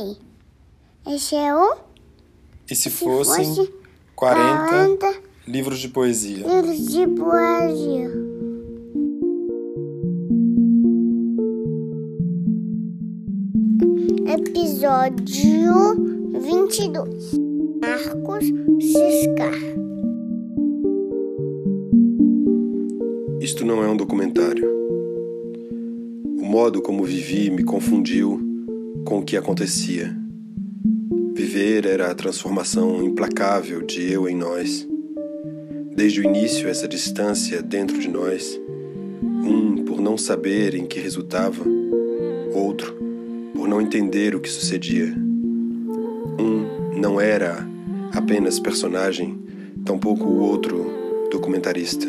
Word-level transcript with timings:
Ei, 0.00 0.16
esse 1.14 1.36
é 1.36 1.54
o 1.54 1.76
E 2.70 2.74
se 2.74 2.84
se 2.84 2.90
fossem 2.90 3.44
fosse 3.44 3.70
40 4.16 4.68
40 4.96 5.22
livros 5.46 5.78
de 5.78 5.90
poesia? 5.90 6.46
livros 6.46 6.86
de 6.86 7.06
poesia. 7.08 8.10
Episódio 14.26 15.74
22 16.40 17.38
Marcos 17.82 18.44
Ciscar 18.80 19.52
Isto 23.42 23.66
não 23.66 23.82
é 23.82 23.88
um 23.88 23.96
documentário. 23.96 24.66
O 26.38 26.44
modo 26.44 26.80
como 26.80 27.04
vivi 27.04 27.50
me 27.50 27.62
confundiu 27.64 28.49
com 29.10 29.18
o 29.18 29.24
que 29.24 29.36
acontecia. 29.36 30.16
Viver 31.34 31.84
era 31.84 32.12
a 32.12 32.14
transformação 32.14 33.02
implacável 33.02 33.82
de 33.82 34.08
eu 34.08 34.28
em 34.28 34.36
nós. 34.36 34.86
Desde 35.96 36.20
o 36.20 36.24
início, 36.24 36.68
essa 36.68 36.86
distância 36.86 37.60
dentro 37.60 37.98
de 37.98 38.08
nós, 38.08 38.60
um 39.20 39.84
por 39.84 40.00
não 40.00 40.16
saber 40.16 40.76
em 40.76 40.86
que 40.86 41.00
resultava, 41.00 41.64
outro 42.54 42.96
por 43.52 43.66
não 43.66 43.80
entender 43.80 44.36
o 44.36 44.40
que 44.40 44.48
sucedia. 44.48 45.12
Um 46.38 46.96
não 46.96 47.20
era 47.20 47.66
apenas 48.14 48.60
personagem, 48.60 49.36
tampouco 49.84 50.22
o 50.22 50.38
outro 50.38 50.86
documentarista. 51.32 52.06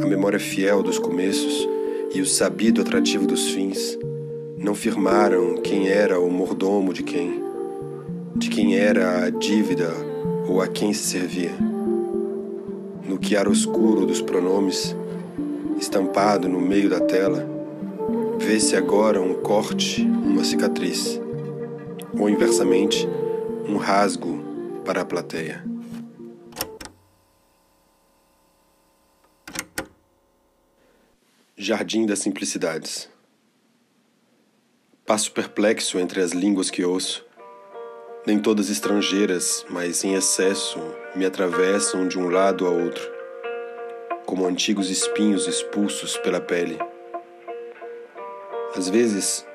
A 0.00 0.06
memória 0.06 0.38
fiel 0.38 0.84
dos 0.84 1.00
começos 1.00 1.68
e 2.14 2.20
o 2.20 2.26
sabido 2.26 2.80
atrativo 2.80 3.26
dos 3.26 3.48
fins 3.48 3.98
não 4.56 4.74
firmaram 4.74 5.60
quem 5.60 5.88
era 5.88 6.18
o 6.18 6.30
mordomo 6.30 6.92
de 6.92 7.02
quem, 7.02 7.42
de 8.34 8.48
quem 8.48 8.76
era 8.76 9.24
a 9.24 9.30
dívida 9.30 9.90
ou 10.48 10.62
a 10.62 10.66
quem 10.66 10.94
se 10.94 11.04
servia. 11.04 11.52
No 13.04 13.22
chiaroscuro 13.22 14.06
dos 14.06 14.22
pronomes, 14.22 14.96
estampado 15.78 16.48
no 16.48 16.60
meio 16.60 16.88
da 16.88 17.00
tela, 17.00 17.46
vê-se 18.38 18.74
agora 18.74 19.20
um 19.20 19.34
corte, 19.34 20.02
uma 20.02 20.42
cicatriz, 20.42 21.20
ou 22.18 22.28
inversamente, 22.28 23.06
um 23.68 23.76
rasgo 23.76 24.42
para 24.84 25.02
a 25.02 25.04
plateia. 25.04 25.62
Jardim 31.58 32.06
das 32.06 32.20
Simplicidades. 32.20 33.15
Passo 35.06 35.30
perplexo 35.30 36.00
entre 36.00 36.20
as 36.20 36.32
línguas 36.32 36.68
que 36.68 36.84
ouço. 36.84 37.24
Nem 38.26 38.40
todas 38.40 38.68
estrangeiras, 38.68 39.64
mas 39.70 40.02
em 40.02 40.14
excesso, 40.14 40.80
me 41.14 41.24
atravessam 41.24 42.08
de 42.08 42.18
um 42.18 42.28
lado 42.28 42.66
a 42.66 42.70
outro, 42.70 43.08
como 44.26 44.44
antigos 44.44 44.90
espinhos 44.90 45.46
expulsos 45.46 46.16
pela 46.16 46.40
pele. 46.40 46.76
Às 48.76 48.88
vezes, 48.88 49.46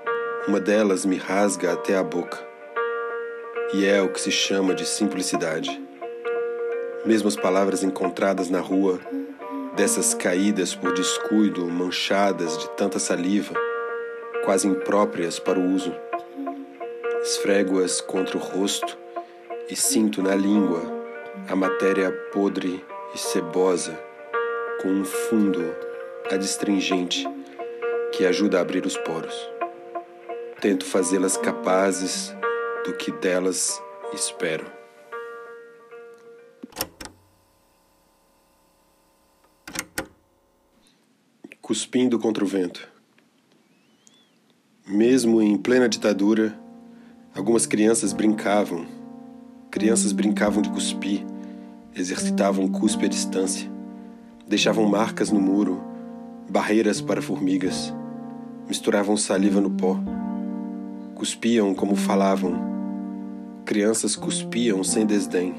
uma 0.48 0.58
delas 0.58 1.04
me 1.04 1.18
rasga 1.18 1.74
até 1.74 1.98
a 1.98 2.04
boca, 2.04 2.40
e 3.74 3.86
é 3.86 4.02
o 4.02 4.08
que 4.08 4.22
se 4.22 4.32
chama 4.32 4.74
de 4.74 4.86
simplicidade. 4.86 5.82
Mesmo 7.06 7.28
as 7.28 7.36
palavras 7.36 7.84
encontradas 7.84 8.50
na 8.50 8.62
rua 8.62 9.02
dessas 9.76 10.14
caídas 10.14 10.74
por 10.74 10.94
descuido, 10.94 11.68
manchadas 11.68 12.58
de 12.58 12.70
tanta 12.70 13.00
saliva, 13.00 13.54
quase 14.44 14.68
impróprias 14.68 15.40
para 15.40 15.60
o 15.60 15.74
uso. 15.74 15.94
Esfrego-as 17.22 18.02
contra 18.02 18.38
o 18.38 18.40
rosto 18.40 18.98
e 19.70 19.76
sinto 19.76 20.22
na 20.22 20.36
língua 20.36 20.82
a 21.48 21.56
matéria 21.56 22.12
podre 22.32 22.84
e 23.14 23.18
cebosa, 23.18 23.98
com 24.82 24.90
um 24.90 25.06
fundo 25.06 25.76
adstringente 26.32 27.28
que 28.12 28.26
ajuda 28.26 28.58
a 28.58 28.62
abrir 28.62 28.86
os 28.86 28.98
poros. 28.98 29.50
Tento 30.60 30.86
fazê-las 30.86 31.38
capazes 31.38 32.36
do 32.86 32.94
que 32.94 33.12
delas 33.12 33.82
espero. 34.14 34.82
cuspindo 41.72 42.20
contra 42.20 42.44
o 42.44 42.48
vento. 42.48 42.91
Mesmo 44.92 45.42
em 45.42 45.56
plena 45.56 45.88
ditadura, 45.88 46.54
algumas 47.34 47.66
crianças 47.66 48.12
brincavam. 48.12 48.86
Crianças 49.72 50.12
brincavam 50.12 50.62
de 50.62 50.70
cuspir, 50.70 51.26
exercitavam 51.96 52.68
cuspe 52.68 53.06
à 53.06 53.08
distância, 53.08 53.72
deixavam 54.46 54.86
marcas 54.90 55.32
no 55.32 55.40
muro, 55.40 55.82
barreiras 56.50 57.00
para 57.00 57.22
formigas, 57.22 57.94
misturavam 58.68 59.16
saliva 59.16 59.62
no 59.62 59.70
pó, 59.70 59.98
cuspiam 61.16 61.74
como 61.74 61.96
falavam. 61.96 62.60
Crianças 63.64 64.18
cuspiam 64.18 64.84
sem 64.84 65.06
desdém. 65.06 65.56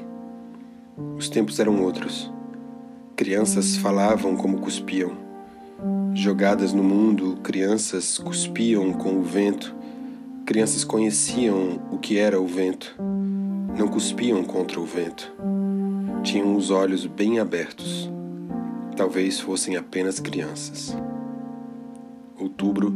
Os 1.17 1.27
tempos 1.27 1.59
eram 1.59 1.81
outros. 1.81 2.31
Crianças 3.15 3.77
falavam 3.77 4.37
como 4.37 4.59
cuspiam. 4.59 5.22
Jogadas 6.15 6.71
no 6.71 6.83
mundo, 6.83 7.37
crianças 7.43 8.17
cuspiam 8.17 8.93
com 8.93 9.19
o 9.19 9.23
vento. 9.23 9.75
Crianças 10.45 10.85
conheciam 10.85 11.81
o 11.91 11.97
que 11.97 12.17
era 12.17 12.39
o 12.39 12.47
vento. 12.47 12.95
Não 13.77 13.89
cuspiam 13.89 14.41
contra 14.43 14.79
o 14.79 14.85
vento. 14.85 15.33
Tinham 16.23 16.55
os 16.55 16.69
olhos 16.69 17.05
bem 17.05 17.39
abertos. 17.39 18.09
Talvez 18.95 19.39
fossem 19.39 19.75
apenas 19.75 20.19
crianças. 20.19 20.95
Outubro 22.39 22.95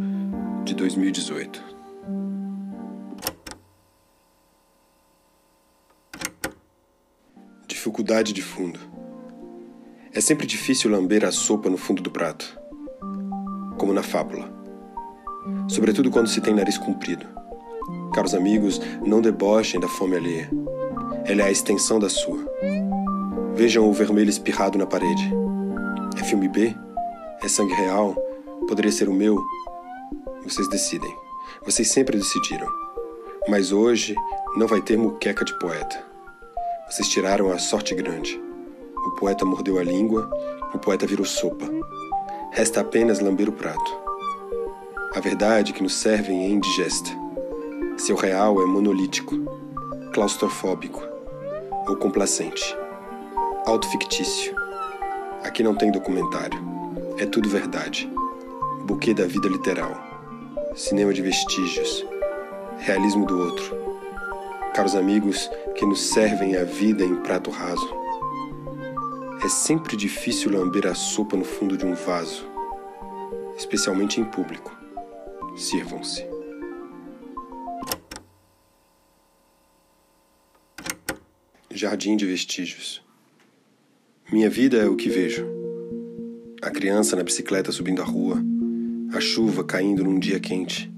de 0.64 0.74
2018. 0.74 1.62
Dificuldade 7.68 8.32
de 8.32 8.42
fundo. 8.42 8.80
É 10.14 10.22
sempre 10.22 10.48
difícil 10.48 10.90
lamber 10.90 11.26
a 11.26 11.32
sopa 11.32 11.70
no 11.70 11.78
fundo 11.78 12.02
do 12.02 12.10
prato 12.10 12.67
como 13.78 13.94
na 13.94 14.04
fábula. 14.04 14.52
Sobretudo 15.68 16.12
quando 16.12 16.28
se 16.28 16.42
tem 16.42 16.54
nariz 16.54 16.78
comprido. 16.78 17.26
Caros 18.14 18.34
amigos, 18.34 18.82
não 19.06 19.22
debochem 19.22 19.80
da 19.80 19.88
fome 19.88 20.18
alheia. 20.18 20.50
Ela 21.26 21.44
é 21.44 21.46
a 21.46 21.52
extensão 21.52 22.00
da 22.00 22.10
sua. 22.10 22.40
Vejam 23.54 23.88
o 23.88 23.94
vermelho 23.94 24.30
espirrado 24.30 24.78
na 24.78 24.86
parede. 24.86 25.32
É 26.20 26.24
filme 26.24 26.48
B? 26.48 26.76
É 27.42 27.48
sangue 27.48 27.74
real? 27.74 28.16
Poderia 28.68 28.92
ser 28.92 29.08
o 29.08 29.14
meu? 29.14 29.40
Vocês 30.44 30.68
decidem. 30.70 31.14
Vocês 31.66 31.90
sempre 31.90 32.18
decidiram. 32.18 32.68
Mas 33.48 33.72
hoje 33.72 34.16
não 34.58 34.68
vai 34.68 34.82
ter 34.82 34.98
muqueca 34.98 35.46
de 35.46 35.58
poeta. 35.60 36.04
Vocês 36.90 37.08
tiraram 37.10 37.52
a 37.52 37.58
sorte 37.58 37.94
grande. 37.94 38.42
O 38.96 39.12
poeta 39.12 39.46
mordeu 39.46 39.80
a 39.80 39.84
língua, 39.84 40.30
o 40.74 40.80
poeta 40.80 41.06
virou 41.06 41.26
sopa. 41.26 41.66
Resta 42.58 42.82
apenas 42.82 43.20
lamber 43.20 43.48
o 43.48 43.52
prato. 43.52 44.00
A 45.14 45.20
verdade 45.20 45.74
que 45.74 45.84
nos 45.84 45.94
servem 45.94 46.44
é 46.44 46.50
indigesta. 46.50 47.12
Seu 47.98 48.16
real 48.16 48.60
é 48.60 48.66
monolítico, 48.66 49.36
claustrofóbico 50.12 51.00
ou 51.88 51.96
complacente. 51.98 52.76
Autofictício. 53.68 54.56
Aqui 55.44 55.62
não 55.62 55.76
tem 55.76 55.92
documentário. 55.92 56.60
É 57.20 57.28
tudo 57.28 57.48
verdade. 57.48 58.12
Buquê 58.86 59.14
da 59.14 59.28
vida 59.28 59.48
literal. 59.48 59.96
Cinema 60.76 61.14
de 61.14 61.22
vestígios. 61.22 62.04
Realismo 62.80 63.28
do 63.28 63.40
outro. 63.40 63.78
Caros 64.74 64.96
amigos 64.96 65.48
que 65.76 65.86
nos 65.86 66.10
servem 66.10 66.58
a 66.58 66.64
vida 66.64 67.04
em 67.04 67.18
prato 67.18 67.52
raso. 67.52 68.08
É 69.44 69.50
sempre 69.50 69.96
difícil 69.96 70.52
lamber 70.52 70.88
a 70.88 70.96
sopa 70.96 71.38
no 71.38 71.46
fundo 71.46 71.78
de 71.78 71.86
um 71.86 71.94
vaso, 71.94 72.44
especialmente 73.58 74.22
em 74.22 74.24
público. 74.24 74.78
Sirvam-se. 75.56 76.24
Jardim 81.72 82.16
de 82.16 82.26
vestígios. 82.26 83.04
Minha 84.32 84.50
vida 84.50 84.78
é 84.78 84.88
o 84.88 84.96
que 84.96 85.10
vejo. 85.10 85.46
A 86.62 86.70
criança 86.70 87.16
na 87.16 87.24
bicicleta 87.24 87.72
subindo 87.72 88.02
a 88.02 88.06
rua, 88.06 88.38
a 89.14 89.20
chuva 89.20 89.64
caindo 89.64 90.04
num 90.04 90.20
dia 90.20 90.40
quente, 90.40 90.92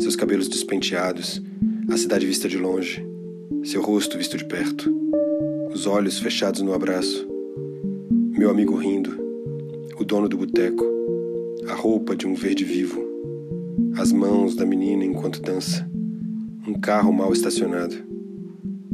seus 0.00 0.14
cabelos 0.14 0.48
despenteados, 0.48 1.42
a 1.90 1.96
cidade 1.96 2.26
vista 2.26 2.48
de 2.48 2.58
longe, 2.58 3.04
seu 3.64 3.80
rosto 3.80 4.18
visto 4.18 4.36
de 4.36 4.44
perto, 4.44 4.92
os 5.72 5.86
olhos 5.86 6.18
fechados 6.18 6.60
no 6.60 6.74
abraço, 6.74 7.26
meu 8.36 8.50
amigo 8.50 8.76
rindo, 8.76 9.16
o 9.98 10.04
dono 10.04 10.28
do 10.28 10.36
boteco, 10.36 10.97
a 11.68 11.74
roupa 11.74 12.16
de 12.16 12.26
um 12.26 12.34
verde 12.34 12.64
vivo, 12.64 13.04
as 13.96 14.10
mãos 14.10 14.56
da 14.56 14.64
menina 14.64 15.04
enquanto 15.04 15.42
dança, 15.42 15.88
Um 16.66 16.74
carro 16.74 17.12
mal 17.12 17.32
estacionado. 17.32 17.94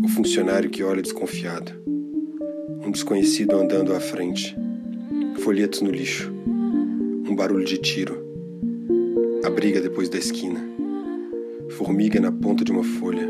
O 0.03 0.09
funcionário 0.09 0.71
que 0.71 0.83
olha 0.85 1.03
desconfiado. 1.03 1.73
Um 2.85 2.91
desconhecido 2.91 3.57
andando 3.57 3.93
à 3.93 3.99
frente. 3.99 4.57
Folhetos 5.39 5.83
no 5.83 5.91
lixo. 5.91 6.33
Um 6.47 7.35
barulho 7.35 7.65
de 7.65 7.79
tiro. 7.79 8.25
A 9.45 9.51
briga 9.51 9.81
depois 9.81 10.09
da 10.09 10.19
esquina. 10.19 10.61
Formiga 11.71 12.21
na 12.21 12.31
ponta 12.31 12.65
de 12.65 12.71
uma 12.71 12.85
folha. 12.85 13.29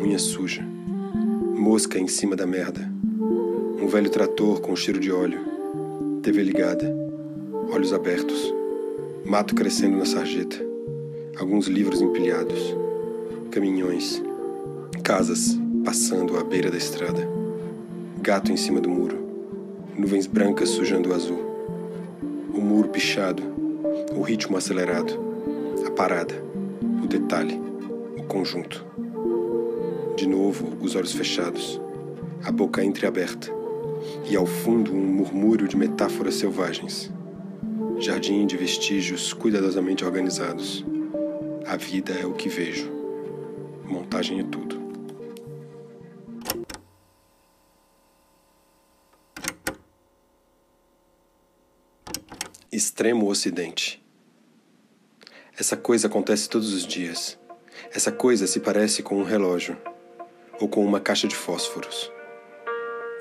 Unha 0.00 0.18
suja. 0.18 0.64
Mosca 1.56 1.98
em 1.98 2.06
cima 2.06 2.36
da 2.36 2.46
merda. 2.46 2.88
Um 3.82 3.88
velho 3.88 4.10
trator 4.10 4.60
com 4.60 4.76
cheiro 4.76 5.00
de 5.00 5.10
óleo. 5.10 5.40
TV 6.22 6.44
ligada. 6.44 6.99
Olhos 7.72 7.92
abertos. 7.92 8.52
Mato 9.24 9.54
crescendo 9.54 9.96
na 9.96 10.04
sarjeta. 10.04 10.56
Alguns 11.38 11.68
livros 11.68 12.02
empilhados. 12.02 12.76
Caminhões. 13.52 14.20
Casas 15.04 15.56
passando 15.84 16.36
à 16.36 16.42
beira 16.42 16.68
da 16.68 16.76
estrada. 16.76 17.28
Gato 18.20 18.50
em 18.50 18.56
cima 18.56 18.80
do 18.80 18.90
muro. 18.90 19.18
Nuvens 19.96 20.26
brancas 20.26 20.70
sujando 20.70 21.10
o 21.10 21.14
azul. 21.14 21.38
O 22.52 22.60
muro 22.60 22.88
pichado. 22.88 23.40
O 24.16 24.22
ritmo 24.22 24.56
acelerado. 24.56 25.16
A 25.86 25.92
parada. 25.92 26.34
O 27.04 27.06
detalhe. 27.06 27.60
O 28.18 28.24
conjunto. 28.24 28.84
De 30.16 30.26
novo, 30.26 30.76
os 30.80 30.96
olhos 30.96 31.12
fechados. 31.12 31.80
A 32.42 32.50
boca 32.50 32.82
entreaberta. 32.82 33.48
E 34.28 34.34
ao 34.34 34.44
fundo, 34.44 34.92
um 34.92 35.06
murmúrio 35.06 35.68
de 35.68 35.76
metáforas 35.76 36.34
selvagens. 36.34 37.12
Jardim 38.00 38.46
de 38.46 38.56
vestígios 38.56 39.34
cuidadosamente 39.34 40.06
organizados. 40.06 40.82
A 41.66 41.76
vida 41.76 42.14
é 42.14 42.24
o 42.24 42.32
que 42.32 42.48
vejo. 42.48 42.90
Montagem 43.84 44.40
é 44.40 44.42
tudo. 44.42 44.80
Extremo 52.72 53.28
Ocidente. 53.28 54.02
Essa 55.58 55.76
coisa 55.76 56.06
acontece 56.06 56.48
todos 56.48 56.72
os 56.72 56.86
dias. 56.86 57.38
Essa 57.92 58.10
coisa 58.10 58.46
se 58.46 58.60
parece 58.60 59.02
com 59.02 59.18
um 59.18 59.24
relógio 59.24 59.76
ou 60.58 60.70
com 60.70 60.82
uma 60.82 61.00
caixa 61.00 61.28
de 61.28 61.36
fósforos. 61.36 62.10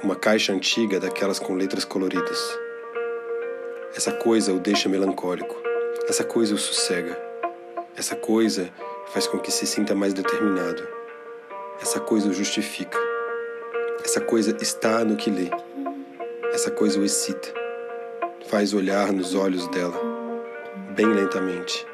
Uma 0.01 0.15
caixa 0.15 0.53
antiga 0.53 1.01
daquelas 1.01 1.37
com 1.37 1.53
letras 1.53 1.83
coloridas. 1.83 2.39
Essa 3.99 4.13
coisa 4.13 4.53
o 4.53 4.59
deixa 4.61 4.87
melancólico. 4.87 5.61
Essa 6.07 6.23
coisa 6.23 6.55
o 6.55 6.57
sossega. 6.57 7.21
Essa 7.97 8.15
coisa 8.15 8.69
faz 9.07 9.27
com 9.27 9.37
que 9.37 9.51
se 9.51 9.67
sinta 9.67 9.93
mais 9.93 10.13
determinado. 10.13 10.87
Essa 11.81 11.99
coisa 11.99 12.29
o 12.29 12.33
justifica. 12.33 12.97
Essa 14.01 14.21
coisa 14.21 14.55
está 14.61 15.03
no 15.03 15.17
que 15.17 15.29
lê. 15.29 15.49
Essa 16.53 16.71
coisa 16.71 16.97
o 16.97 17.03
excita. 17.03 17.49
Faz 18.47 18.73
olhar 18.73 19.11
nos 19.11 19.35
olhos 19.35 19.67
dela, 19.67 19.99
bem 20.95 21.07
lentamente, 21.07 21.85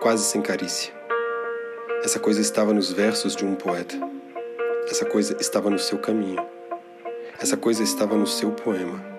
quase 0.00 0.24
sem 0.24 0.40
carícia. 0.40 0.90
Essa 2.02 2.18
coisa 2.18 2.40
estava 2.40 2.72
nos 2.72 2.90
versos 2.90 3.36
de 3.36 3.44
um 3.44 3.54
poeta. 3.54 3.94
Essa 4.88 5.04
coisa 5.04 5.36
estava 5.38 5.68
no 5.68 5.78
seu 5.78 5.98
caminho. 5.98 6.42
Essa 7.38 7.58
coisa 7.58 7.82
estava 7.82 8.16
no 8.16 8.26
seu 8.26 8.52
poema. 8.52 9.15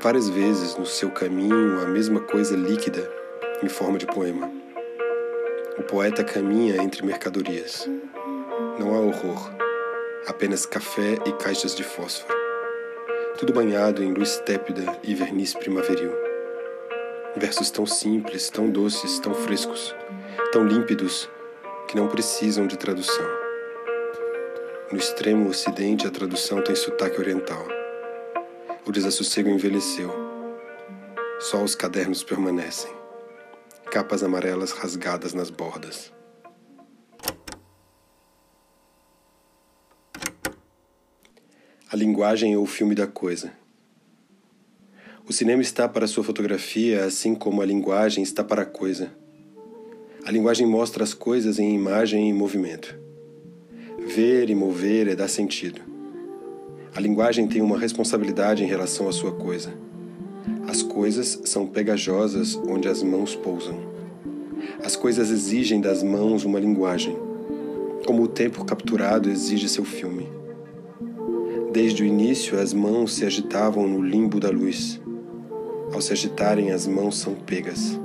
Várias 0.00 0.28
vezes 0.28 0.76
no 0.76 0.86
seu 0.86 1.10
caminho, 1.10 1.80
a 1.80 1.86
mesma 1.86 2.20
coisa 2.20 2.54
líquida 2.54 3.10
em 3.60 3.68
forma 3.68 3.98
de 3.98 4.06
poema. 4.06 4.48
O 5.76 5.82
poeta 5.82 6.22
caminha 6.22 6.80
entre 6.80 7.04
mercadorias. 7.04 7.84
Não 8.78 8.94
há 8.94 9.00
horror, 9.00 9.50
apenas 10.28 10.64
café 10.64 11.18
e 11.26 11.32
caixas 11.32 11.74
de 11.74 11.82
fósforo. 11.82 12.32
Tudo 13.38 13.52
banhado 13.52 14.00
em 14.00 14.14
luz 14.14 14.38
tépida 14.46 14.96
e 15.02 15.16
verniz 15.16 15.52
primaveril. 15.52 16.12
Versos 17.36 17.68
tão 17.68 17.84
simples, 17.84 18.48
tão 18.50 18.70
doces, 18.70 19.18
tão 19.18 19.34
frescos, 19.34 19.96
tão 20.52 20.64
límpidos 20.64 21.28
que 21.88 21.96
não 21.96 22.06
precisam 22.06 22.68
de 22.68 22.76
tradução. 22.76 23.26
No 24.92 24.96
extremo 24.96 25.50
ocidente, 25.50 26.06
a 26.06 26.10
tradução 26.10 26.62
tem 26.62 26.76
sotaque 26.76 27.18
oriental. 27.18 27.77
O 28.88 28.90
desassossego 28.90 29.50
envelheceu. 29.50 30.10
Só 31.40 31.62
os 31.62 31.74
cadernos 31.74 32.22
permanecem. 32.22 32.90
Capas 33.92 34.22
amarelas 34.22 34.72
rasgadas 34.72 35.34
nas 35.34 35.50
bordas. 35.50 36.10
A 41.92 41.94
linguagem 41.94 42.54
é 42.54 42.56
o 42.56 42.64
filme 42.64 42.94
da 42.94 43.06
coisa. 43.06 43.52
O 45.28 45.34
cinema 45.34 45.60
está 45.60 45.86
para 45.86 46.06
sua 46.06 46.24
fotografia, 46.24 47.04
assim 47.04 47.34
como 47.34 47.60
a 47.60 47.66
linguagem 47.66 48.24
está 48.24 48.42
para 48.42 48.62
a 48.62 48.66
coisa. 48.66 49.12
A 50.24 50.30
linguagem 50.30 50.66
mostra 50.66 51.04
as 51.04 51.12
coisas 51.12 51.58
em 51.58 51.74
imagem 51.74 52.30
e 52.30 52.32
movimento. 52.32 52.98
Ver 53.98 54.48
e 54.48 54.54
mover 54.54 55.08
é 55.08 55.14
dar 55.14 55.28
sentido. 55.28 55.97
A 56.98 57.00
linguagem 57.00 57.46
tem 57.46 57.62
uma 57.62 57.78
responsabilidade 57.78 58.64
em 58.64 58.66
relação 58.66 59.08
à 59.08 59.12
sua 59.12 59.30
coisa. 59.30 59.72
As 60.66 60.82
coisas 60.82 61.42
são 61.44 61.64
pegajosas 61.64 62.56
onde 62.56 62.88
as 62.88 63.04
mãos 63.04 63.36
pousam. 63.36 63.78
As 64.82 64.96
coisas 64.96 65.30
exigem 65.30 65.80
das 65.80 66.02
mãos 66.02 66.44
uma 66.44 66.58
linguagem, 66.58 67.16
como 68.04 68.24
o 68.24 68.26
tempo 68.26 68.64
capturado 68.64 69.30
exige 69.30 69.68
seu 69.68 69.84
filme. 69.84 70.28
Desde 71.72 72.02
o 72.02 72.04
início, 72.04 72.58
as 72.58 72.74
mãos 72.74 73.14
se 73.14 73.24
agitavam 73.24 73.86
no 73.86 74.02
limbo 74.02 74.40
da 74.40 74.50
luz. 74.50 75.00
Ao 75.92 76.00
se 76.00 76.12
agitarem, 76.12 76.72
as 76.72 76.88
mãos 76.88 77.16
são 77.16 77.36
pegas. 77.36 77.96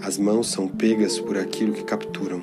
As 0.00 0.16
mãos 0.16 0.46
são 0.46 0.68
pegas 0.68 1.18
por 1.18 1.36
aquilo 1.36 1.72
que 1.72 1.82
capturam. 1.82 2.40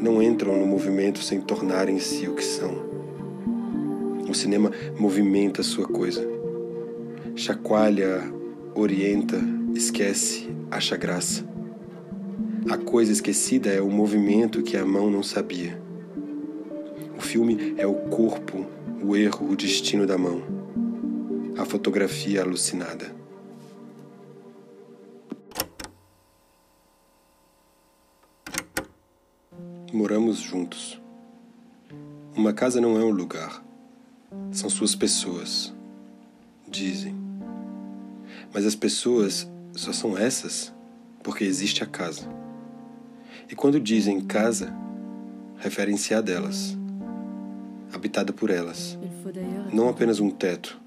Não 0.00 0.22
entram 0.22 0.56
no 0.56 0.68
movimento 0.68 1.18
sem 1.18 1.40
tornarem-se 1.40 2.28
o 2.28 2.36
que 2.36 2.44
são. 2.44 2.89
O 4.30 4.34
cinema 4.34 4.70
movimenta 4.96 5.60
sua 5.60 5.88
coisa. 5.88 6.24
Chacoalha, 7.34 8.32
orienta, 8.76 9.36
esquece, 9.74 10.48
acha 10.70 10.96
graça. 10.96 11.44
A 12.70 12.76
coisa 12.76 13.10
esquecida 13.10 13.70
é 13.70 13.80
o 13.80 13.90
movimento 13.90 14.62
que 14.62 14.76
a 14.76 14.86
mão 14.86 15.10
não 15.10 15.24
sabia. 15.24 15.82
O 17.18 17.20
filme 17.20 17.74
é 17.76 17.84
o 17.84 17.94
corpo, 18.08 18.64
o 19.02 19.16
erro, 19.16 19.50
o 19.50 19.56
destino 19.56 20.06
da 20.06 20.16
mão. 20.16 20.40
A 21.58 21.64
fotografia 21.64 22.40
alucinada. 22.40 23.12
Moramos 29.92 30.38
juntos. 30.38 31.02
Uma 32.36 32.52
casa 32.52 32.80
não 32.80 32.96
é 32.96 33.02
um 33.02 33.10
lugar. 33.10 33.68
São 34.52 34.70
suas 34.70 34.94
pessoas. 34.94 35.72
Dizem. 36.68 37.14
Mas 38.52 38.64
as 38.64 38.74
pessoas 38.74 39.48
só 39.72 39.92
são 39.92 40.16
essas 40.16 40.72
porque 41.22 41.44
existe 41.44 41.82
a 41.82 41.86
casa. 41.86 42.28
E 43.48 43.54
quando 43.54 43.80
dizem 43.80 44.20
casa, 44.20 44.72
referem-se 45.58 46.14
a 46.14 46.20
delas, 46.20 46.76
habitada 47.92 48.32
por 48.32 48.50
elas. 48.50 48.98
Não 49.72 49.88
apenas 49.88 50.20
um 50.20 50.30
teto, 50.30 50.80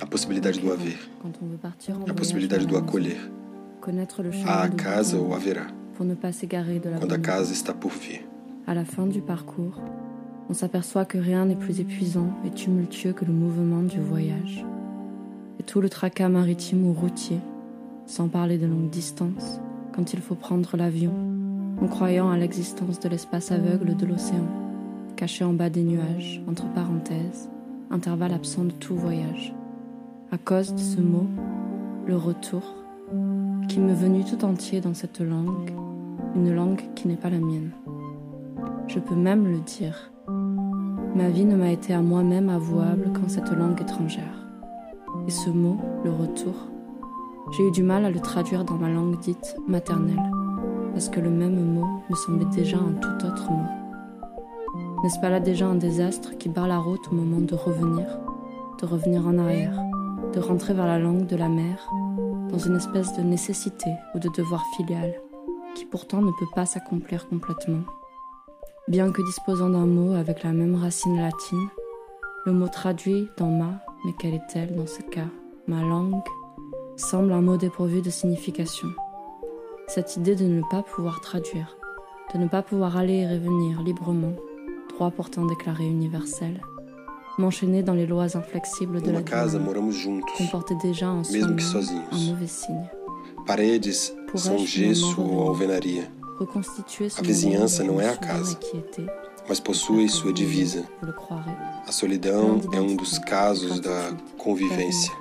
a 0.00 0.06
possibilidade 0.06 0.60
do 0.60 0.72
haver, 0.72 0.98
a 2.08 2.14
possibilidade 2.14 2.66
do 2.66 2.76
acolher. 2.76 3.30
Há 4.46 4.64
a 4.64 4.70
casa 4.70 5.16
ou 5.16 5.34
haverá, 5.34 5.68
quando 5.96 6.12
a 7.14 7.18
casa 7.18 7.52
está 7.52 7.72
por 7.72 7.92
vir. 7.92 8.26
À 8.66 8.74
la 8.74 8.84
fin 8.84 9.08
du 9.08 9.22
parcours, 9.22 9.76
on 10.48 10.54
s'aperçoit 10.54 11.04
que 11.04 11.18
rien 11.18 11.46
n'est 11.46 11.56
plus 11.56 11.80
épuisant 11.80 12.28
et 12.46 12.50
tumultueux 12.50 13.12
que 13.12 13.24
le 13.24 13.32
mouvement 13.32 13.82
du 13.82 14.00
voyage. 14.00 14.64
Et 15.58 15.62
tout 15.62 15.80
le 15.80 15.88
tracas 15.88 16.28
maritime 16.28 16.86
ou 16.86 16.92
routier, 16.92 17.38
sans 18.06 18.28
parler 18.28 18.58
de 18.58 18.66
longues 18.66 18.90
distances, 18.90 19.60
quand 19.92 20.12
il 20.12 20.20
faut 20.20 20.34
prendre 20.34 20.76
l'avion, 20.76 21.12
en 21.80 21.88
croyant 21.88 22.30
à 22.30 22.36
l'existence 22.36 23.00
de 23.00 23.08
l'espace 23.08 23.50
aveugle 23.50 23.96
de 23.96 24.06
l'océan, 24.06 24.46
caché 25.16 25.44
en 25.44 25.52
bas 25.52 25.70
des 25.70 25.82
nuages, 25.82 26.40
entre 26.48 26.72
parenthèses, 26.72 27.48
intervalle 27.90 28.34
absent 28.34 28.64
de 28.64 28.70
tout 28.72 28.94
voyage. 28.94 29.54
À 30.30 30.38
cause 30.38 30.74
de 30.74 30.80
ce 30.80 31.00
mot, 31.00 31.26
le 32.06 32.16
retour, 32.16 32.62
qui 33.68 33.80
m'est 33.80 33.94
venu 33.94 34.24
tout 34.24 34.44
entier 34.44 34.80
dans 34.80 34.94
cette 34.94 35.20
langue, 35.20 35.72
une 36.34 36.54
langue 36.54 36.82
qui 36.94 37.08
n'est 37.08 37.16
pas 37.16 37.30
la 37.30 37.38
mienne. 37.38 37.70
Je 38.86 39.00
peux 39.00 39.14
même 39.14 39.50
le 39.50 39.58
dire. 39.60 40.12
Ma 41.14 41.28
vie 41.28 41.44
ne 41.44 41.56
m'a 41.56 41.70
été 41.70 41.94
à 41.94 42.02
moi-même 42.02 42.48
avouable 42.48 43.12
qu'en 43.12 43.28
cette 43.28 43.50
langue 43.50 43.80
étrangère. 43.80 44.46
Et 45.26 45.30
ce 45.30 45.50
mot, 45.50 45.78
le 46.04 46.10
retour, 46.10 46.54
j'ai 47.52 47.66
eu 47.66 47.70
du 47.70 47.82
mal 47.82 48.04
à 48.04 48.10
le 48.10 48.20
traduire 48.20 48.64
dans 48.64 48.74
ma 48.74 48.88
langue 48.88 49.18
dite 49.20 49.56
maternelle, 49.66 50.30
parce 50.92 51.08
que 51.08 51.20
le 51.20 51.30
même 51.30 51.74
mot 51.74 51.86
me 52.10 52.16
semblait 52.16 52.44
déjà 52.46 52.76
un 52.76 52.92
tout 52.92 53.26
autre 53.26 53.50
mot. 53.50 53.66
N'est-ce 55.02 55.20
pas 55.20 55.30
là 55.30 55.40
déjà 55.40 55.66
un 55.66 55.76
désastre 55.76 56.36
qui 56.36 56.48
barre 56.48 56.68
la 56.68 56.78
route 56.78 57.08
au 57.10 57.14
moment 57.14 57.40
de 57.40 57.54
revenir, 57.54 58.06
de 58.80 58.86
revenir 58.86 59.26
en 59.26 59.38
arrière, 59.38 59.78
de 60.34 60.40
rentrer 60.40 60.74
vers 60.74 60.86
la 60.86 60.98
langue 60.98 61.26
de 61.26 61.36
la 61.36 61.48
mer, 61.48 61.88
dans 62.50 62.58
une 62.58 62.76
espèce 62.76 63.16
de 63.16 63.22
nécessité 63.22 63.90
ou 64.14 64.18
de 64.18 64.28
devoir 64.36 64.64
filial, 64.76 65.14
qui 65.74 65.84
pourtant 65.84 66.20
ne 66.22 66.30
peut 66.38 66.50
pas 66.54 66.66
s'accomplir 66.66 67.28
complètement? 67.28 67.82
Bien 68.88 69.10
que 69.10 69.20
disposant 69.22 69.70
d'un 69.70 69.86
mot 69.86 70.14
avec 70.14 70.44
la 70.44 70.52
même 70.52 70.76
racine 70.76 71.20
latine, 71.20 71.68
le 72.44 72.52
mot 72.52 72.68
traduit 72.68 73.28
dans 73.36 73.50
ma, 73.50 73.80
mais 74.04 74.12
quelle 74.16 74.34
est-elle 74.34 74.76
dans 74.76 74.86
ce 74.86 75.02
cas, 75.02 75.26
ma 75.66 75.82
langue, 75.82 76.22
semble 76.96 77.32
un 77.32 77.40
mot 77.40 77.56
dépourvu 77.56 78.00
de 78.00 78.10
signification. 78.10 78.86
Cette 79.88 80.16
idée 80.16 80.36
de 80.36 80.44
ne 80.44 80.62
pas 80.70 80.84
pouvoir 80.84 81.20
traduire, 81.20 81.76
de 82.32 82.38
ne 82.38 82.46
pas 82.46 82.62
pouvoir 82.62 82.96
aller 82.96 83.14
et 83.14 83.26
revenir 83.26 83.82
librement, 83.82 84.36
droit 84.90 85.10
pourtant 85.10 85.46
déclaré 85.46 85.84
universel, 85.84 86.60
m'enchaîner 87.38 87.82
dans 87.82 87.94
les 87.94 88.06
lois 88.06 88.36
inflexibles 88.36 89.02
de 89.02 89.10
la 89.10 89.22
casa 89.22 89.58
juntos, 89.90 90.26
comportait 90.38 90.76
déjà 90.80 91.10
en 91.10 91.24
sozinhos. 91.24 91.90
un 92.12 92.30
mauvais 92.30 92.46
signe. 92.46 92.86
Paredes 93.46 94.12
são 94.34 94.58
gesso 94.66 95.22
ou 95.22 95.48
alvenaria, 95.48 96.10
A 97.18 97.22
vizinhança 97.22 97.82
não 97.82 98.00
é 98.00 98.10
a 98.10 98.16
casa, 98.16 98.58
mas 99.48 99.58
possui 99.60 100.08
sua 100.08 100.32
divisa. 100.32 100.86
A 101.86 101.92
solidão 101.92 102.60
é 102.72 102.80
um 102.80 102.94
dos 102.94 103.18
casos 103.18 103.80
da 103.80 104.12
convivência, 104.36 105.12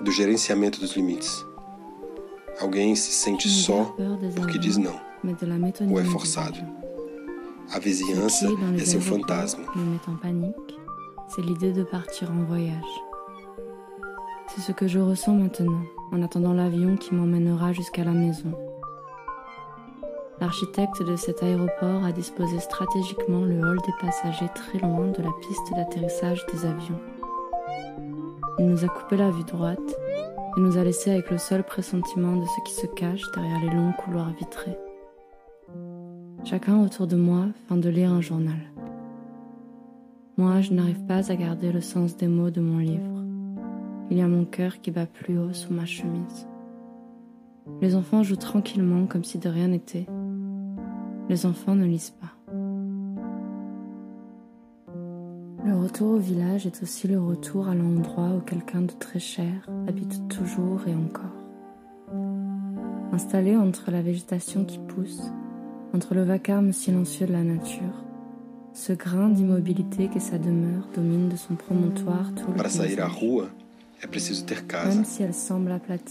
do 0.00 0.10
gerenciamento 0.10 0.80
dos 0.80 0.92
limites. 0.96 1.44
Alguém 2.60 2.96
se 2.96 3.12
sente 3.12 3.48
só 3.48 3.94
porque 4.36 4.58
diz 4.58 4.76
não. 4.76 4.98
ou 5.90 6.00
é 6.00 6.04
forçado. 6.04 6.58
A 7.72 7.78
vizinhança 7.78 8.46
é 8.80 8.84
seu 8.84 9.00
fantasma. 9.00 9.64
c'est 11.28 11.42
l'idée 11.42 11.72
de 11.72 11.82
partir 11.82 12.30
en 12.30 12.44
voyage. 12.44 13.02
C'est 14.48 14.60
ce 14.60 14.72
que 14.72 14.86
je 14.86 14.98
ressens 14.98 15.34
maintenant, 15.34 15.82
en 16.12 16.22
attendant 16.22 16.52
l'avion 16.52 16.96
qui 16.96 17.14
m'emmènera 17.14 17.72
jusqu'à 17.72 18.04
la 18.04 18.12
maison. 18.12 18.52
L'architecte 20.40 21.02
de 21.02 21.16
cet 21.16 21.42
aéroport 21.42 22.04
a 22.04 22.12
disposé 22.12 22.60
stratégiquement 22.60 23.40
le 23.40 23.58
hall 23.60 23.78
des 23.78 24.06
passagers 24.06 24.50
très 24.54 24.78
loin 24.78 25.06
de 25.06 25.22
la 25.22 25.30
piste 25.40 25.72
d'atterrissage 25.74 26.44
des 26.52 26.66
avions. 26.66 27.00
Il 28.58 28.66
nous 28.66 28.84
a 28.84 28.88
coupé 28.88 29.16
la 29.16 29.30
vue 29.30 29.44
droite 29.44 29.96
et 30.56 30.60
nous 30.60 30.76
a 30.76 30.84
laissé 30.84 31.10
avec 31.10 31.30
le 31.30 31.38
seul 31.38 31.62
pressentiment 31.62 32.36
de 32.36 32.44
ce 32.44 32.60
qui 32.66 32.74
se 32.74 32.86
cache 32.86 33.22
derrière 33.34 33.60
les 33.60 33.70
longs 33.70 33.92
couloirs 33.92 34.32
vitrés. 34.38 34.76
Chacun 36.44 36.82
autour 36.82 37.06
de 37.06 37.16
moi 37.16 37.46
feint 37.68 37.76
de 37.76 37.88
lire 37.88 38.12
un 38.12 38.20
journal. 38.20 38.60
Moi, 40.36 40.60
je 40.60 40.72
n'arrive 40.72 41.04
pas 41.06 41.32
à 41.32 41.34
garder 41.34 41.72
le 41.72 41.80
sens 41.80 42.14
des 42.16 42.28
mots 42.28 42.50
de 42.50 42.60
mon 42.60 42.78
livre. 42.78 43.24
Il 44.10 44.18
y 44.18 44.22
a 44.22 44.28
mon 44.28 44.44
cœur 44.44 44.80
qui 44.82 44.90
bat 44.90 45.06
plus 45.06 45.38
haut 45.38 45.54
sous 45.54 45.72
ma 45.72 45.86
chemise. 45.86 46.46
Les 47.80 47.94
enfants 47.94 48.22
jouent 48.22 48.36
tranquillement 48.36 49.06
comme 49.06 49.24
si 49.24 49.38
de 49.38 49.48
rien 49.48 49.68
n'était. 49.68 50.06
Les 51.28 51.46
enfants 51.46 51.74
ne 51.74 51.84
lisent 51.84 52.10
pas. 52.20 52.32
Le 55.64 55.74
retour 55.76 56.12
au 56.12 56.18
village 56.18 56.66
est 56.66 56.82
aussi 56.82 57.08
le 57.08 57.20
retour 57.20 57.68
à 57.68 57.74
l'endroit 57.74 58.30
où 58.36 58.40
quelqu'un 58.40 58.82
de 58.82 58.92
très 58.92 59.18
cher 59.18 59.68
habite 59.88 60.28
toujours 60.28 60.82
et 60.86 60.94
encore. 60.94 61.24
Installé 63.12 63.56
entre 63.56 63.90
la 63.90 64.02
végétation 64.02 64.64
qui 64.64 64.78
pousse, 64.78 65.22
entre 65.92 66.14
le 66.14 66.22
vacarme 66.22 66.72
silencieux 66.72 67.26
de 67.26 67.32
la 67.32 67.42
nature, 67.42 68.04
ce 68.74 68.92
grain 68.92 69.28
d'immobilité 69.28 70.08
qu'est 70.08 70.20
sa 70.20 70.38
demeure 70.38 70.86
domine 70.94 71.28
de 71.28 71.36
son 71.36 71.54
promontoire 71.54 72.32
tout 72.34 72.46
le 72.48 72.56
Para 72.56 72.68
sair 72.68 72.84
à 72.84 73.06
paysage. 73.08 73.20
rua 73.20 73.48
é 74.02 74.06
preciso 74.06 74.44
ter 74.44 74.64
casa. 74.64 75.02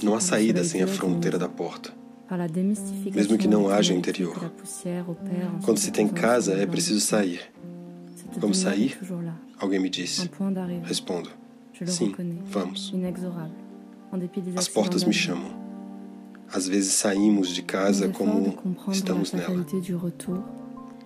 Não 0.04 0.16
há 0.16 0.20
saída 0.20 0.64
sem 0.64 0.82
a 0.82 0.88
fronteira 0.88 1.38
da 1.38 1.48
porta. 1.48 1.94
Mesmo 3.14 3.38
que 3.38 3.48
não 3.48 3.70
haja 3.70 3.94
interior. 3.94 4.52
Quando 5.64 5.78
se 5.78 5.92
tem 5.92 6.08
casa, 6.08 6.54
é 6.54 6.66
preciso 6.66 7.00
sair. 7.00 7.42
Demeure 8.34 8.58
sair? 8.58 8.98
Alguém 9.60 9.80
me 9.80 9.90
disse. 9.90 10.30
Respondo. 10.84 11.30
Sim, 11.86 12.16
vamos. 12.46 12.94
As 14.56 14.68
portas 14.68 15.04
me 15.04 15.14
chamam. 15.14 15.64
Às 16.52 16.68
vezes 16.68 16.94
saímos 16.94 17.50
de 17.50 17.62
casa 17.62 18.08
como 18.10 18.56
estamos 18.92 19.32
la 19.34 19.40
nela. 19.40 19.66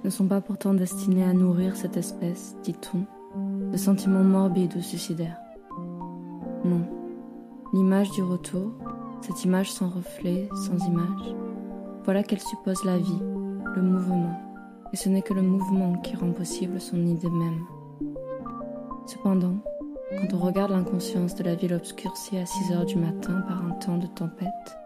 ne 0.04 0.10
sont 0.10 0.28
pas 0.28 0.42
pourtant 0.42 0.74
destinés 0.74 1.24
à 1.24 1.34
nourrir 1.34 1.76
cette 1.76 1.98
espèce, 1.98 2.56
dit-on, 2.64 3.06
de 3.72 3.78
sentiments 3.78 4.24
morbides 4.24 4.76
ou 4.78 4.82
suicidaires. 4.82 5.49
Non. 6.66 6.82
L'image 7.74 8.12
du 8.12 8.24
retour, 8.24 8.72
cette 9.22 9.44
image 9.46 9.72
sans 9.72 9.90
reflet, 9.90 10.50
sans 10.54 10.86
image, 10.88 11.36
voilà 12.04 12.24
qu'elle 12.24 12.40
suppose 12.40 12.84
la 12.84 12.98
vie, 12.98 13.22
le 13.76 13.82
mouvement, 13.82 14.34
et 14.92 14.98
ce 14.98 15.10
n'est 15.10 15.22
que 15.22 15.34
le 15.34 15.42
mouvement 15.42 15.94
qui 15.98 16.16
rend 16.16 16.32
possible 16.32 16.82
son 16.82 17.06
idée 17.06 17.30
même. 17.30 17.66
Cependant, 19.06 19.56
quand 20.10 20.34
on 20.34 20.40
regarde 20.40 20.72
l'inconscience 20.72 21.36
de 21.36 21.44
la 21.44 21.56
ville 21.56 21.74
obscurcie 21.74 22.38
à 22.38 22.46
6 22.46 22.74
heures 22.74 22.86
du 22.86 22.96
matin 22.96 23.42
par 23.48 23.64
un 23.64 23.72
temps 23.72 23.98
de 23.98 24.08
tempête, 24.08 24.78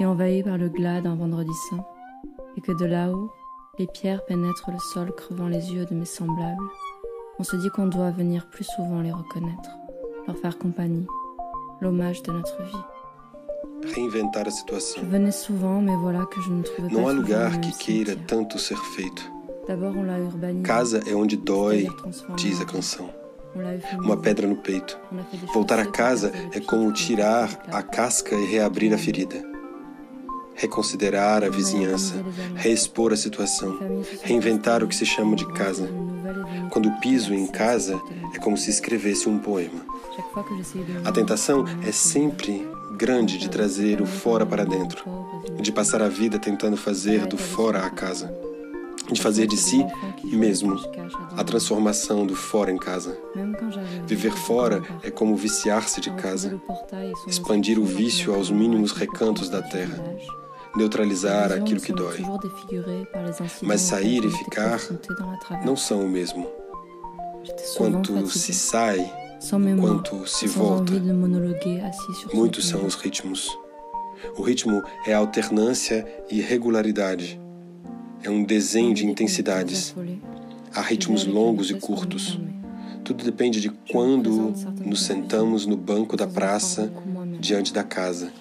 et 0.00 0.06
envahie 0.06 0.42
par 0.42 0.58
le 0.58 0.68
glas 0.68 1.00
d'un 1.02 1.14
vendredi 1.14 1.52
saint, 1.70 1.84
et 2.56 2.60
que 2.60 2.72
de 2.72 2.86
là-haut, 2.86 3.30
les 3.78 3.86
pierres 3.86 4.24
pénètrent 4.24 4.70
le 4.70 4.78
sol 4.78 5.12
crevant 5.14 5.48
les 5.48 5.72
yeux 5.72 5.84
de 5.84 5.94
mes 5.94 6.04
semblables, 6.04 6.64
on 7.38 7.44
se 7.44 7.56
dit 7.56 7.68
qu'on 7.70 7.86
doit 7.86 8.10
venir 8.10 8.48
plus 8.48 8.64
souvent 8.64 9.00
les 9.00 9.12
reconnaître, 9.12 9.70
leur 10.26 10.36
faire 10.38 10.56
compagnie, 10.58 11.06
l'hommage 11.80 12.22
de 12.22 12.32
notre 12.32 12.62
vie. 12.62 12.84
reinventar 13.94 14.46
a 14.46 14.50
Je 14.50 14.56
situação. 14.56 15.02
venais 15.04 15.32
souvent, 15.32 15.80
mais 15.82 15.96
voilà 15.96 16.24
que 16.26 16.40
je 16.40 16.50
ne 16.50 16.62
trouvais 16.62 16.92
Não 16.92 17.02
pas 17.04 17.10
há 17.10 17.12
lugar 17.12 17.60
que 17.60 17.72
queira 17.76 18.14
tanto 18.28 18.58
ser 18.58 18.76
feito. 18.96 19.22
D'abord, 19.66 19.96
on 19.96 20.04
l'a 20.06 20.18
urbanisé. 20.18 20.62
Casa 20.62 21.00
é 21.06 21.14
onde 21.14 21.36
dói, 21.36 21.88
diz 22.36 22.60
a 22.60 22.64
canção. 22.64 23.10
Uma 24.00 24.16
pedra 24.16 24.46
no 24.46 24.56
peito. 24.56 24.98
Voltar 25.52 25.78
a 25.78 25.86
casa 25.86 26.32
é 26.52 26.60
como 26.60 26.90
tirar 26.92 27.48
a 27.70 27.82
casca 27.82 28.34
e 28.34 28.46
reabrir 28.46 28.94
a 28.94 28.98
ferida. 28.98 29.42
Reconsiderar 30.54 31.42
a 31.44 31.48
vizinhança, 31.48 32.14
reexpor 32.54 33.12
a 33.12 33.16
situação, 33.16 33.78
reinventar 34.22 34.82
o 34.84 34.88
que 34.88 34.94
se 34.94 35.04
chama 35.06 35.34
de 35.34 35.46
casa. 35.54 35.88
Quando 36.70 36.90
piso 37.00 37.34
em 37.34 37.46
casa, 37.46 38.00
é 38.34 38.38
como 38.38 38.56
se 38.56 38.70
escrevesse 38.70 39.28
um 39.28 39.38
poema. 39.38 39.80
A 41.04 41.12
tentação 41.12 41.64
é 41.86 41.92
sempre 41.92 42.68
grande 42.96 43.38
de 43.38 43.48
trazer 43.48 44.00
o 44.00 44.06
fora 44.06 44.44
para 44.44 44.64
dentro, 44.64 45.04
de 45.60 45.72
passar 45.72 46.02
a 46.02 46.08
vida 46.08 46.38
tentando 46.38 46.76
fazer 46.76 47.26
do 47.26 47.36
fora 47.36 47.84
a 47.84 47.90
casa, 47.90 48.32
de 49.10 49.20
fazer 49.20 49.46
de 49.46 49.56
si 49.56 49.84
mesmo 50.24 50.78
a 51.36 51.42
transformação 51.42 52.26
do 52.26 52.34
fora 52.34 52.70
em 52.70 52.76
casa. 52.76 53.18
Viver 54.06 54.32
fora 54.32 54.82
é 55.02 55.10
como 55.10 55.34
viciar-se 55.36 56.00
de 56.00 56.10
casa, 56.12 56.60
expandir 57.26 57.78
o 57.78 57.84
vício 57.84 58.34
aos 58.34 58.50
mínimos 58.50 58.92
recantos 58.92 59.48
da 59.48 59.62
terra, 59.62 60.02
neutralizar 60.76 61.52
aquilo 61.52 61.80
que 61.80 61.92
dói. 61.92 62.18
Mas 63.62 63.80
sair 63.80 64.24
e 64.24 64.30
ficar 64.30 64.80
não 65.64 65.76
são 65.76 66.04
o 66.04 66.08
mesmo. 66.08 66.48
Quanto 67.76 68.28
se 68.28 68.52
sai, 68.54 69.21
quanto 69.80 70.26
se 70.26 70.46
volta, 70.46 70.92
muitos 72.32 72.68
são 72.68 72.86
os 72.86 72.94
ritmos. 72.94 73.48
O 74.36 74.42
ritmo 74.42 74.82
é 75.06 75.12
alternância 75.12 76.06
e 76.30 76.40
regularidade. 76.40 77.40
É 78.22 78.30
um 78.30 78.44
desenho 78.44 78.94
de 78.94 79.04
intensidades. 79.04 79.94
Há 80.72 80.80
ritmos 80.80 81.26
longos 81.26 81.70
e 81.70 81.74
curtos. 81.74 82.38
Tudo 83.02 83.24
depende 83.24 83.60
de 83.60 83.68
quando 83.90 84.54
nos 84.84 85.02
sentamos 85.02 85.66
no 85.66 85.76
banco 85.76 86.16
da 86.16 86.26
praça 86.26 86.92
diante 87.40 87.72
da 87.72 87.82
casa 87.82 88.32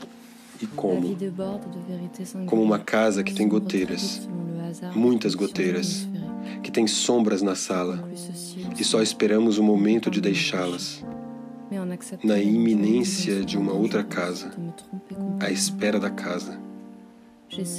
e 0.61 0.67
como. 0.67 1.17
Como 2.45 2.61
uma 2.61 2.77
casa 2.77 3.23
que 3.23 3.33
tem 3.33 3.47
goteiras, 3.47 4.29
muitas 4.95 5.33
goteiras, 5.33 6.07
que 6.61 6.71
tem 6.71 6.87
sombras 6.87 7.41
na 7.41 7.55
sala 7.55 8.07
e 8.79 8.83
só 8.83 9.01
esperamos 9.01 9.57
o 9.57 9.63
momento 9.63 10.09
de 10.09 10.21
deixá-las. 10.21 11.03
Na 12.23 12.37
iminência 12.37 13.45
de 13.45 13.57
uma 13.57 13.71
outra 13.71 14.03
casa, 14.03 14.51
à 15.39 15.49
espera 15.49 15.99
da 15.99 16.09
casa, 16.09 16.59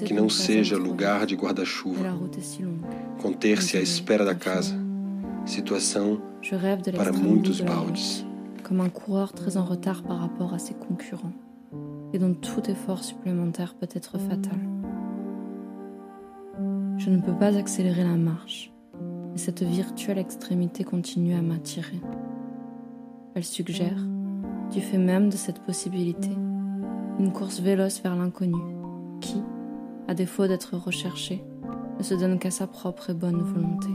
que 0.05 0.15
não 0.15 0.29
seja 0.29 0.77
lugar 0.77 1.27
de 1.27 1.35
guarda-chuva, 1.35 2.19
conter-se 3.21 3.77
à 3.77 3.81
espera 3.81 4.25
da 4.25 4.35
casa, 4.35 4.75
situação 5.45 6.21
para 6.97 7.13
muitos 7.13 7.61
baldes. 7.61 8.25
Comme 8.63 8.81
un 8.81 8.91
coureur 8.91 9.33
très 9.33 9.57
en 9.57 9.65
retard 9.65 10.03
par 10.03 10.19
rapport 10.19 10.55
à 10.55 10.59
ses 10.59 10.75
concurrents, 10.75 11.35
et 12.15 12.19
dont 12.19 12.33
tout 12.33 12.71
effort 12.71 13.05
supplémentaire 13.05 13.75
peut 13.75 13.89
être 13.95 14.19
fatal. 14.19 14.59
Je 16.97 17.11
ne 17.11 17.21
peux 17.21 17.35
pas 17.35 17.57
accélérer 17.57 18.05
la 18.05 18.17
marche, 18.17 18.72
mais 19.33 19.39
cette 19.39 19.63
virtuelle 19.63 20.19
extrémité 20.19 20.85
continue 20.85 21.35
à 21.35 21.43
m'attirer. 21.43 22.01
Elle 23.35 23.45
suggère, 23.45 23.99
du 24.71 24.81
fait 24.81 24.99
même 24.99 25.29
de 25.31 25.37
cette 25.37 25.61
possibilité, 25.61 26.31
une 27.19 27.33
course 27.33 27.61
véloce 27.61 28.01
vers 28.03 28.15
l'inconnu, 28.17 28.61
qui, 29.21 29.43
à 30.09 30.15
défaut 30.15 30.47
d'être 30.47 30.77
recherché, 30.77 31.43
ne 31.99 32.03
se 32.03 32.15
donne 32.15 32.39
qu'à 32.39 32.51
sa 32.51 32.67
propre 32.67 33.11
et 33.11 33.15
bonne 33.15 33.43
volonté. 33.43 33.89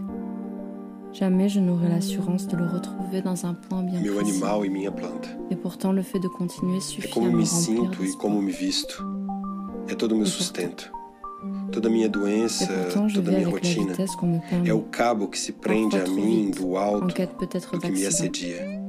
Jamais 1.14 1.50
je 1.50 1.60
n'aurai 1.60 1.90
l'assurance 1.90 2.48
de 2.48 2.58
le 2.58 2.68
retrouver 2.68 3.22
dans 3.22 3.46
un 3.46 3.54
point 3.54 3.82
bien 3.82 4.02
Meu 4.02 4.16
précis. 4.16 4.32
animal 4.32 4.66
e 4.66 4.70
minha 4.70 4.92
planta. 4.92 5.30
Et 5.50 5.56
pourtant, 5.56 5.92
le 5.92 6.02
fait 6.04 6.20
de 6.20 6.28
continuer 6.28 6.78
É 6.78 6.82
suffit 6.82 7.18
à 7.20 7.22
me 7.22 7.28
me 7.28 7.32
remplir 7.32 7.48
sinto 7.48 8.04
e 8.04 8.12
como 8.18 8.42
me 8.42 8.52
visto. 8.52 9.04
É 9.88 9.96
todo 9.96 10.12
o 10.14 10.18
meu 10.18 10.28
sustento. 10.28 10.92
Toda 11.72 11.88
a 11.88 11.92
minha 11.92 12.10
doença, 12.10 12.68
toda 13.14 13.32
minha 13.32 13.50
rotina. 13.50 13.94
É 14.66 14.74
o 14.74 14.82
cabo 14.84 15.28
que 15.28 15.38
se 15.38 15.52
prende 15.52 15.98
a 15.98 16.08
mim 16.08 16.52
do 16.52 16.78
alto 16.78 17.08
do 17.08 17.80
que 17.80 17.92
me 17.92 18.06
assedia. 18.06 18.88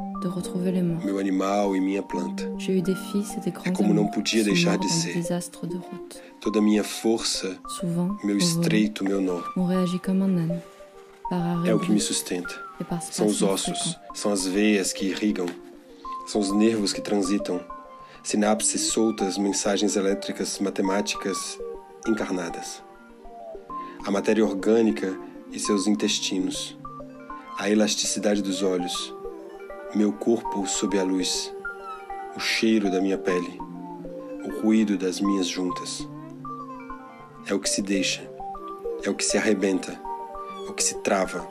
Meu 1.05 1.19
animal 1.19 1.77
e 1.77 1.81
minha 1.81 2.03
planta. 2.03 2.51
Grands 2.59 3.77
como 3.77 3.95
não 3.95 4.09
podia 4.09 4.43
deixar 4.43 4.77
de 4.77 4.89
ser. 4.89 5.23
Toda 6.41 6.59
a 6.59 6.63
minha 6.63 6.83
força, 6.83 7.57
meu 8.25 8.37
estreito, 8.37 9.05
meu 9.05 9.21
nó. 9.21 9.43
É 11.65 11.75
o 11.75 11.79
que 11.79 11.93
me 11.93 12.01
sustenta. 12.01 12.55
São 13.11 13.27
os 13.27 13.43
ossos, 13.43 13.99
são 14.15 14.33
as 14.33 14.47
veias 14.47 14.93
que 14.93 15.07
irrigam, 15.07 15.47
são 16.27 16.41
os 16.41 16.53
nervos 16.53 16.93
que 16.93 17.01
transitam, 17.01 17.61
sinapses 18.23 18.83
soltas, 18.93 19.37
mensagens 19.37 19.97
elétricas, 19.97 20.59
matemáticas 20.59 21.59
encarnadas. 22.09 22.83
A 24.05 24.11
matéria 24.11 24.45
orgânica 24.45 25.19
e 25.53 25.59
seus 25.59 25.87
intestinos, 25.87 26.79
a 27.59 27.69
elasticidade 27.69 28.43
dos 28.43 28.63
olhos, 28.63 29.15
meu 29.95 30.13
corpo 30.13 30.67
sob 30.67 30.99
a 30.99 31.03
luz, 31.03 31.55
o 32.37 32.41
cheiro 32.41 32.91
da 32.91 33.01
minha 33.01 33.19
pele, 33.19 33.59
o 34.45 34.61
ruído 34.61 34.97
das 34.97 35.21
minhas 35.21 35.47
juntas. 35.47 36.09
É 37.47 37.55
o 37.55 37.61
que 37.61 37.69
se 37.69 37.83
deixa, 37.83 38.31
é 39.03 39.11
o 39.11 39.15
que 39.15 39.25
se 39.25 39.37
arrebenta, 39.37 40.01
o 40.69 40.73
que 40.73 40.85
se 40.85 40.97
trava, 41.03 41.47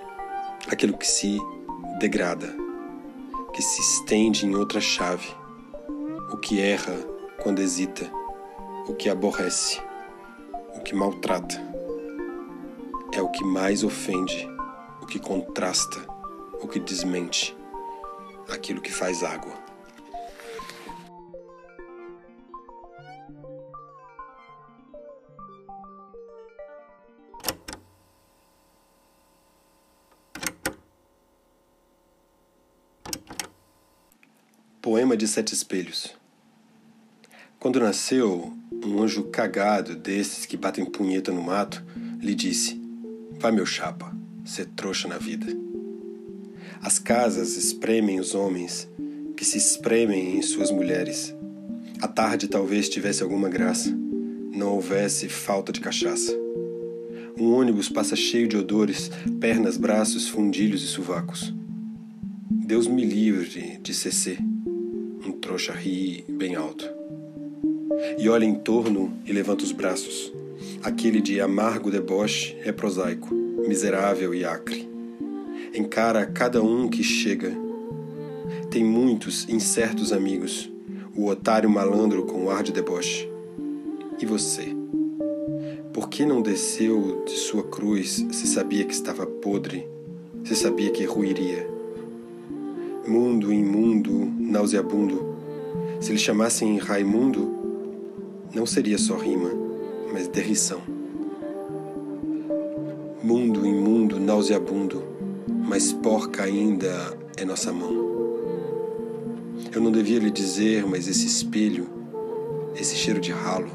aquilo 0.67 0.97
que 0.97 1.07
se 1.07 1.39
degrada, 1.99 2.55
que 3.53 3.61
se 3.61 3.81
estende 3.81 4.45
em 4.45 4.55
outra 4.55 4.79
chave, 4.79 5.27
o 6.31 6.37
que 6.37 6.59
erra 6.61 6.95
quando 7.41 7.59
hesita, 7.59 8.09
o 8.87 8.93
que 8.93 9.09
aborrece, 9.09 9.81
o 10.77 10.81
que 10.81 10.95
maltrata. 10.95 11.55
É 13.11 13.21
o 13.21 13.29
que 13.29 13.43
mais 13.43 13.83
ofende, 13.83 14.47
o 15.01 15.05
que 15.05 15.19
contrasta, 15.19 15.99
o 16.61 16.67
que 16.67 16.79
desmente, 16.79 17.57
aquilo 18.47 18.79
que 18.79 18.91
faz 18.91 19.23
água. 19.23 19.53
Poema 34.79 35.17
de 35.17 35.27
Sete 35.27 35.53
Espelhos. 35.53 36.15
Quando 37.59 37.79
nasceu, 37.79 38.55
um 38.87 39.03
anjo 39.03 39.25
cagado 39.25 39.95
desses 39.95 40.45
que 40.45 40.55
batem 40.55 40.85
punheta 40.85 41.31
no 41.31 41.41
mato 41.41 41.83
lhe 42.21 42.33
disse: 42.33 42.81
Vai, 43.39 43.51
meu 43.51 43.65
chapa, 43.65 44.15
ser 44.45 44.65
trouxa 44.67 45.07
na 45.07 45.17
vida. 45.17 45.45
As 46.81 46.97
casas 46.97 47.57
espremem 47.57 48.19
os 48.19 48.33
homens 48.33 48.89
que 49.35 49.43
se 49.43 49.57
espremem 49.57 50.37
em 50.37 50.41
suas 50.41 50.71
mulheres. 50.71 51.35
A 52.01 52.07
tarde 52.07 52.47
talvez 52.47 52.87
tivesse 52.87 53.21
alguma 53.21 53.49
graça, 53.49 53.95
não 54.53 54.73
houvesse 54.73 55.27
falta 55.27 55.71
de 55.71 55.81
cachaça. 55.81 56.31
Um 57.39 57.53
ônibus 57.53 57.89
passa 57.89 58.15
cheio 58.15 58.47
de 58.47 58.57
odores, 58.57 59.11
pernas, 59.39 59.77
braços, 59.77 60.27
fundilhos 60.27 60.83
e 60.83 60.87
sovacos. 60.87 61.53
Deus 62.49 62.87
me 62.87 63.05
livre 63.05 63.77
de 63.81 63.93
CC. 63.93 64.37
Um 65.25 65.31
trouxa 65.31 65.73
ri 65.73 66.25
bem 66.29 66.55
alto. 66.55 66.96
E 68.17 68.29
olha 68.29 68.45
em 68.45 68.55
torno 68.55 69.13
e 69.25 69.31
levanta 69.31 69.63
os 69.63 69.71
braços. 69.71 70.31
Aquele 70.83 71.21
de 71.21 71.39
amargo 71.39 71.91
deboche 71.91 72.57
é 72.63 72.71
prosaico, 72.71 73.33
miserável 73.33 74.33
e 74.33 74.45
acre. 74.45 74.87
Encara 75.73 76.25
cada 76.25 76.61
um 76.61 76.87
que 76.87 77.03
chega. 77.03 77.51
Tem 78.69 78.83
muitos 78.83 79.47
incertos 79.49 80.11
amigos, 80.13 80.71
o 81.15 81.27
otário 81.27 81.69
malandro 81.69 82.25
com 82.25 82.49
ar 82.49 82.63
de 82.63 82.71
deboche. 82.71 83.29
E 84.21 84.25
você? 84.25 84.75
Por 85.93 86.09
que 86.09 86.25
não 86.25 86.41
desceu 86.41 87.23
de 87.25 87.33
sua 87.33 87.63
cruz 87.63 88.25
se 88.31 88.47
sabia 88.47 88.85
que 88.85 88.93
estava 88.93 89.25
podre, 89.25 89.87
se 90.43 90.55
sabia 90.55 90.91
que 90.91 91.03
ruiria? 91.05 91.77
mundo 93.07 93.53
imundo, 93.53 94.31
nauseabundo. 94.37 95.37
Se 95.99 96.11
lhe 96.11 96.17
chamassem 96.17 96.77
Raimundo, 96.77 97.56
não 98.53 98.65
seria 98.65 98.97
só 98.97 99.15
rima, 99.17 99.51
mas 100.11 100.27
derrição. 100.27 100.81
Mundo 103.23 103.65
imundo, 103.65 104.19
nauseabundo, 104.19 105.03
mas 105.67 105.91
porca 105.91 106.43
ainda 106.43 107.17
é 107.35 107.43
nossa 107.43 107.73
mão. 107.73 108.07
Eu 109.73 109.81
não 109.81 109.91
devia 109.91 110.19
lhe 110.19 110.31
dizer, 110.31 110.85
mas 110.85 111.07
esse 111.07 111.25
espelho, 111.25 111.87
esse 112.75 112.95
cheiro 112.95 113.19
de 113.19 113.31
ralo, 113.31 113.69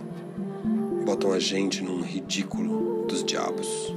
botam 1.05 1.33
a 1.33 1.39
gente 1.39 1.83
num 1.83 2.01
ridículo 2.01 3.05
dos 3.07 3.23
diabos. 3.23 3.95